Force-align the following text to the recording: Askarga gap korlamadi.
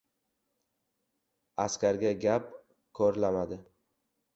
Askarga 1.67 2.11
gap 2.27 2.51
korlamadi. 3.03 3.65